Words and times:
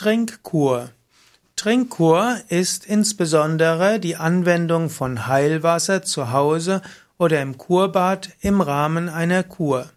Trinkkur. 0.00 0.88
Trinkkur 1.56 2.38
ist 2.48 2.86
insbesondere 2.86 4.00
die 4.00 4.16
Anwendung 4.16 4.88
von 4.88 5.26
Heilwasser 5.26 6.02
zu 6.02 6.32
Hause 6.32 6.80
oder 7.18 7.42
im 7.42 7.58
Kurbad 7.58 8.30
im 8.40 8.62
Rahmen 8.62 9.10
einer 9.10 9.42
Kur. 9.42 9.90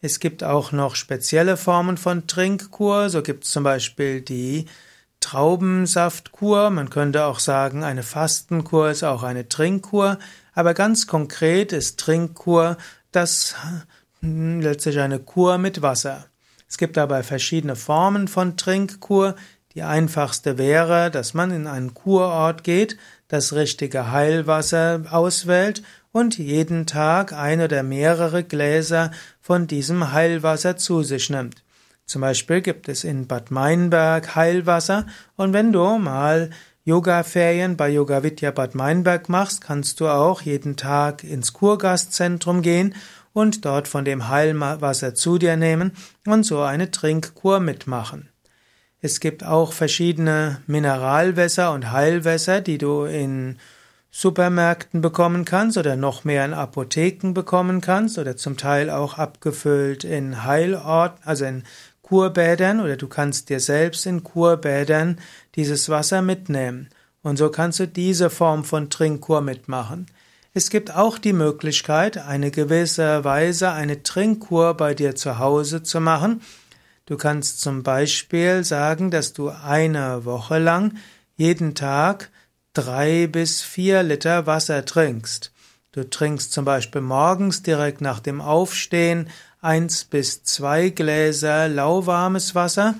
Es 0.00 0.18
gibt 0.18 0.42
auch 0.42 0.72
noch 0.72 0.94
spezielle 0.94 1.58
Formen 1.58 1.98
von 1.98 2.26
Trinkkur. 2.26 3.10
So 3.10 3.20
gibt 3.20 3.44
es 3.44 3.50
zum 3.50 3.64
Beispiel 3.64 4.22
die 4.22 4.64
Traubensaftkur. 5.20 6.70
Man 6.70 6.88
könnte 6.88 7.26
auch 7.26 7.40
sagen, 7.40 7.84
eine 7.84 8.04
Fastenkur 8.04 8.88
ist 8.88 9.04
auch 9.04 9.24
eine 9.24 9.46
Trinkkur. 9.46 10.18
Aber 10.54 10.72
ganz 10.72 11.06
konkret 11.06 11.72
ist 11.72 12.00
Trinkkur 12.00 12.78
das 13.12 13.56
hm, 14.20 14.62
letztlich 14.62 15.00
eine 15.00 15.18
Kur 15.18 15.58
mit 15.58 15.82
Wasser. 15.82 16.30
Es 16.68 16.76
gibt 16.76 16.96
dabei 16.96 17.22
verschiedene 17.22 17.76
Formen 17.76 18.28
von 18.28 18.56
Trinkkur. 18.56 19.36
Die 19.74 19.82
einfachste 19.82 20.58
wäre, 20.58 21.10
dass 21.10 21.34
man 21.34 21.50
in 21.50 21.66
einen 21.66 21.94
Kurort 21.94 22.62
geht, 22.62 22.98
das 23.28 23.54
richtige 23.54 24.10
Heilwasser 24.10 25.04
auswählt 25.10 25.82
und 26.12 26.38
jeden 26.38 26.86
Tag 26.86 27.32
ein 27.32 27.60
oder 27.60 27.82
mehrere 27.82 28.44
Gläser 28.44 29.10
von 29.40 29.66
diesem 29.66 30.12
Heilwasser 30.12 30.76
zu 30.76 31.02
sich 31.02 31.30
nimmt. 31.30 31.62
Zum 32.06 32.22
Beispiel 32.22 32.62
gibt 32.62 32.88
es 32.88 33.04
in 33.04 33.26
Bad 33.26 33.50
Meinberg 33.50 34.34
Heilwasser 34.34 35.06
und 35.36 35.52
wenn 35.52 35.72
du 35.72 35.98
mal 35.98 36.50
Yoga-Ferien 36.84 37.76
bei 37.76 37.90
Yoga 37.90 38.22
Vidya 38.22 38.50
Bad 38.50 38.74
Meinberg 38.74 39.28
machst, 39.28 39.60
kannst 39.60 40.00
du 40.00 40.08
auch 40.08 40.40
jeden 40.40 40.76
Tag 40.76 41.22
ins 41.22 41.52
Kurgastzentrum 41.52 42.62
gehen 42.62 42.94
und 43.38 43.64
dort 43.64 43.86
von 43.86 44.04
dem 44.04 44.28
Heilwasser 44.28 45.14
zu 45.14 45.38
dir 45.38 45.56
nehmen 45.56 45.92
und 46.26 46.42
so 46.42 46.60
eine 46.62 46.90
Trinkkur 46.90 47.60
mitmachen. 47.60 48.30
Es 49.00 49.20
gibt 49.20 49.44
auch 49.44 49.72
verschiedene 49.72 50.60
Mineralwässer 50.66 51.72
und 51.72 51.92
Heilwässer, 51.92 52.60
die 52.60 52.78
du 52.78 53.04
in 53.04 53.58
Supermärkten 54.10 55.02
bekommen 55.02 55.44
kannst 55.44 55.78
oder 55.78 55.94
noch 55.94 56.24
mehr 56.24 56.44
in 56.44 56.52
Apotheken 56.52 57.32
bekommen 57.32 57.80
kannst 57.80 58.18
oder 58.18 58.36
zum 58.36 58.56
Teil 58.56 58.90
auch 58.90 59.18
abgefüllt 59.18 60.02
in 60.02 60.42
Heilorten, 60.42 61.22
also 61.24 61.44
in 61.44 61.62
Kurbädern 62.02 62.80
oder 62.80 62.96
du 62.96 63.06
kannst 63.06 63.50
dir 63.50 63.60
selbst 63.60 64.04
in 64.04 64.24
Kurbädern 64.24 65.20
dieses 65.54 65.88
Wasser 65.88 66.22
mitnehmen. 66.22 66.88
Und 67.22 67.36
so 67.36 67.50
kannst 67.50 67.78
du 67.78 67.86
diese 67.86 68.30
Form 68.30 68.64
von 68.64 68.90
Trinkkur 68.90 69.42
mitmachen. 69.42 70.06
Es 70.54 70.70
gibt 70.70 70.94
auch 70.94 71.18
die 71.18 71.32
Möglichkeit, 71.32 72.16
eine 72.16 72.50
gewisse 72.50 73.22
Weise 73.22 73.72
eine 73.72 74.02
Trinkkur 74.02 74.74
bei 74.74 74.94
dir 74.94 75.14
zu 75.14 75.38
Hause 75.38 75.82
zu 75.82 76.00
machen. 76.00 76.40
Du 77.06 77.16
kannst 77.16 77.60
zum 77.60 77.82
Beispiel 77.82 78.64
sagen, 78.64 79.10
dass 79.10 79.32
du 79.32 79.50
eine 79.50 80.24
Woche 80.24 80.58
lang 80.58 80.96
jeden 81.36 81.74
Tag 81.74 82.30
drei 82.72 83.26
bis 83.26 83.60
vier 83.62 84.02
Liter 84.02 84.46
Wasser 84.46 84.84
trinkst. 84.84 85.52
Du 85.92 86.08
trinkst 86.08 86.52
zum 86.52 86.64
Beispiel 86.64 87.00
morgens 87.00 87.62
direkt 87.62 88.00
nach 88.00 88.20
dem 88.20 88.40
Aufstehen 88.40 89.28
eins 89.60 90.04
bis 90.04 90.44
zwei 90.44 90.90
Gläser 90.90 91.68
lauwarmes 91.68 92.54
Wasser 92.54 92.94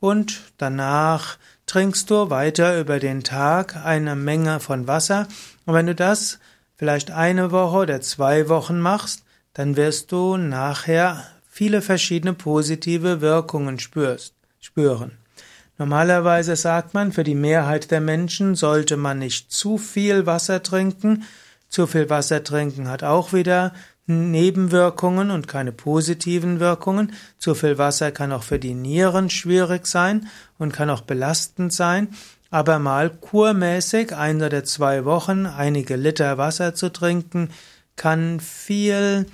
und 0.00 0.40
danach 0.58 1.38
trinkst 1.66 2.10
du 2.10 2.30
weiter 2.30 2.78
über 2.78 2.98
den 2.98 3.22
Tag 3.22 3.76
eine 3.76 4.16
Menge 4.16 4.60
von 4.60 4.86
Wasser. 4.86 5.28
Und 5.64 5.74
wenn 5.74 5.86
du 5.86 5.94
das 5.94 6.40
vielleicht 6.76 7.10
eine 7.10 7.50
Woche 7.50 7.78
oder 7.78 8.00
zwei 8.00 8.48
Wochen 8.48 8.80
machst, 8.80 9.24
dann 9.54 9.76
wirst 9.76 10.12
du 10.12 10.36
nachher 10.36 11.24
viele 11.48 11.82
verschiedene 11.82 12.32
positive 12.32 13.20
Wirkungen 13.20 13.78
spürst, 13.78 14.34
spüren. 14.58 15.18
Normalerweise 15.78 16.56
sagt 16.56 16.94
man, 16.94 17.12
für 17.12 17.24
die 17.24 17.34
Mehrheit 17.34 17.90
der 17.90 18.00
Menschen 18.00 18.54
sollte 18.54 18.96
man 18.96 19.18
nicht 19.18 19.52
zu 19.52 19.78
viel 19.78 20.26
Wasser 20.26 20.62
trinken. 20.62 21.24
Zu 21.68 21.86
viel 21.86 22.08
Wasser 22.08 22.44
trinken 22.44 22.88
hat 22.88 23.02
auch 23.02 23.32
wieder 23.32 23.72
Nebenwirkungen 24.06 25.30
und 25.30 25.48
keine 25.48 25.72
positiven 25.72 26.60
Wirkungen. 26.60 27.12
Zu 27.38 27.54
viel 27.54 27.78
Wasser 27.78 28.12
kann 28.12 28.32
auch 28.32 28.42
für 28.42 28.58
die 28.58 28.74
Nieren 28.74 29.30
schwierig 29.30 29.86
sein 29.86 30.28
und 30.58 30.72
kann 30.72 30.90
auch 30.90 31.02
belastend 31.02 31.72
sein 31.72 32.08
aber 32.52 32.78
mal 32.78 33.08
kurmäßig 33.08 34.14
ein 34.14 34.42
oder 34.42 34.62
zwei 34.62 35.06
Wochen 35.06 35.46
einige 35.46 35.96
Liter 35.96 36.36
Wasser 36.36 36.74
zu 36.74 36.92
trinken, 36.92 37.48
kann 37.96 38.40
viel, 38.40 39.24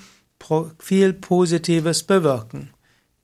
viel 0.79 1.13
Positives 1.15 2.05
bewirken. 2.05 2.71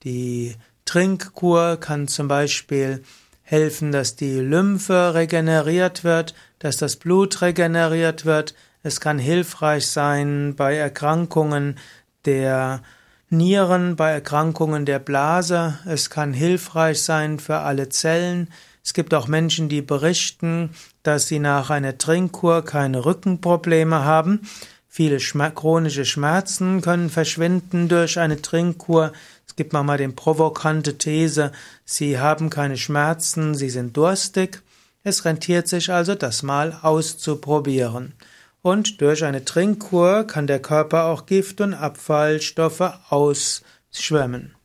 Die 0.03 0.55
Trinkkur 0.83 1.77
kann 1.77 2.09
zum 2.09 2.27
Beispiel 2.27 3.03
helfen, 3.41 3.93
dass 3.93 4.17
die 4.17 4.39
Lymphe 4.39 5.13
regeneriert 5.13 6.03
wird, 6.03 6.35
dass 6.59 6.75
das 6.75 6.97
Blut 6.97 7.41
regeneriert 7.41 8.25
wird. 8.25 8.53
Es 8.83 8.99
kann 8.99 9.17
hilfreich 9.17 9.87
sein 9.87 10.55
bei 10.57 10.75
Erkrankungen 10.75 11.79
der 12.25 12.81
Nieren, 13.29 13.95
bei 13.95 14.11
Erkrankungen 14.11 14.85
der 14.85 14.99
Blase. 14.99 15.79
Es 15.85 16.09
kann 16.09 16.33
hilfreich 16.33 17.01
sein 17.01 17.39
für 17.39 17.59
alle 17.59 17.87
Zellen. 17.87 18.49
Es 18.85 18.93
gibt 18.93 19.15
auch 19.15 19.27
Menschen, 19.27 19.67
die 19.67 19.81
berichten, 19.81 20.69
dass 21.01 21.27
sie 21.27 21.39
nach 21.39 21.71
einer 21.71 21.97
Trinkkur 21.97 22.63
keine 22.63 23.03
Rückenprobleme 23.03 24.05
haben. 24.05 24.47
Viele 24.87 25.17
chronische 25.17 26.05
Schmerzen 26.05 26.81
können 26.81 27.09
verschwinden 27.09 27.89
durch 27.89 28.19
eine 28.19 28.43
Trinkkur. 28.43 29.11
Es 29.47 29.55
gibt 29.55 29.73
manchmal 29.73 29.97
die 29.97 30.07
provokante 30.09 30.99
These, 30.99 31.51
sie 31.83 32.19
haben 32.19 32.51
keine 32.51 32.77
Schmerzen, 32.77 33.55
sie 33.55 33.71
sind 33.71 33.97
durstig. 33.97 34.61
Es 35.03 35.25
rentiert 35.25 35.67
sich 35.67 35.91
also, 35.91 36.13
das 36.13 36.43
mal 36.43 36.77
auszuprobieren. 36.83 38.13
Und 38.61 39.01
durch 39.01 39.23
eine 39.23 39.43
Trinkkur 39.43 40.25
kann 40.25 40.45
der 40.45 40.61
Körper 40.61 41.05
auch 41.05 41.25
Gift 41.25 41.59
und 41.59 41.73
Abfallstoffe 41.73 42.93
ausschwemmen. 43.09 44.55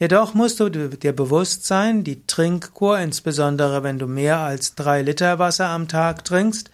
Jedoch 0.00 0.32
musst 0.32 0.60
du 0.60 0.68
dir 0.68 1.12
bewusst 1.12 1.66
sein, 1.66 2.04
die 2.04 2.24
Trinkkur, 2.24 3.00
insbesondere 3.00 3.82
wenn 3.82 3.98
du 3.98 4.06
mehr 4.06 4.38
als 4.38 4.76
drei 4.76 5.02
Liter 5.02 5.40
Wasser 5.40 5.66
am 5.68 5.88
Tag 5.88 6.24
trinkst, 6.24 6.70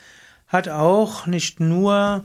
hat 0.46 0.68
auch 0.68 1.26
nicht 1.26 1.58
nur 1.58 2.22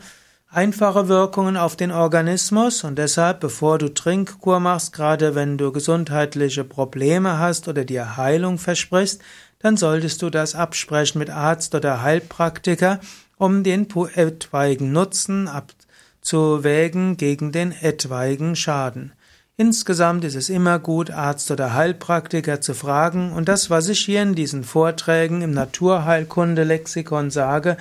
einfache 0.49 1.07
Wirkungen 1.07 1.55
auf 1.55 1.77
den 1.77 1.91
Organismus 1.91 2.83
und 2.83 2.97
deshalb, 2.97 3.39
bevor 3.39 3.77
du 3.77 3.93
Trinkkur 3.93 4.59
machst, 4.59 4.91
gerade 4.91 5.35
wenn 5.35 5.57
du 5.57 5.71
gesundheitliche 5.71 6.65
Probleme 6.65 7.39
hast 7.39 7.69
oder 7.69 7.85
dir 7.85 8.17
Heilung 8.17 8.57
versprichst, 8.57 9.21
dann 9.59 9.77
solltest 9.77 10.21
du 10.21 10.29
das 10.29 10.53
absprechen 10.53 11.19
mit 11.19 11.29
Arzt 11.29 11.75
oder 11.75 12.01
Heilpraktiker, 12.01 12.99
um 13.37 13.63
den 13.63 13.87
etwaigen 14.15 14.91
Nutzen 14.91 15.47
abzuwägen 15.47 17.15
gegen 17.15 17.53
den 17.53 17.71
etwaigen 17.71 18.57
Schaden. 18.57 19.13
Insgesamt 19.59 20.23
ist 20.23 20.35
es 20.35 20.47
immer 20.47 20.79
gut, 20.79 21.11
Arzt 21.11 21.51
oder 21.51 21.73
Heilpraktiker 21.73 22.61
zu 22.61 22.73
fragen, 22.73 23.33
und 23.33 23.49
das, 23.49 23.69
was 23.69 23.89
ich 23.89 23.99
hier 23.99 24.21
in 24.21 24.33
diesen 24.33 24.63
Vorträgen 24.63 25.41
im 25.41 25.51
Naturheilkunde-Lexikon 25.51 27.29
sage, 27.29 27.75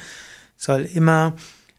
soll 0.56 0.80
immer 0.92 1.34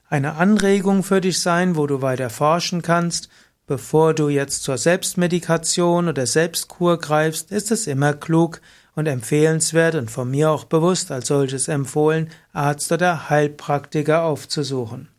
eine 0.08 0.36
Anregung 0.36 1.04
für 1.04 1.20
dich 1.20 1.42
sein, 1.42 1.76
wo 1.76 1.86
du 1.86 2.02
weiter 2.02 2.30
forschen 2.30 2.82
kannst. 2.82 3.28
Bevor 3.68 4.14
du 4.14 4.30
jetzt 4.30 4.64
zur 4.64 4.78
Selbstmedikation 4.78 6.08
oder 6.08 6.26
Selbstkur 6.26 6.98
greifst, 6.98 7.52
ist 7.52 7.70
es 7.70 7.86
immer 7.86 8.14
klug 8.14 8.62
und 8.96 9.06
empfehlenswert 9.06 9.96
und 9.96 10.10
von 10.10 10.32
mir 10.32 10.50
auch 10.50 10.64
bewusst 10.64 11.12
als 11.12 11.28
solches 11.28 11.68
empfohlen, 11.68 12.30
Arzt 12.54 12.90
oder 12.94 13.30
Heilpraktiker 13.30 14.24
aufzusuchen. 14.24 15.10